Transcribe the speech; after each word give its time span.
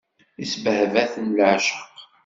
Isbehba-ten 0.43 1.27
leɛceq. 1.37 1.75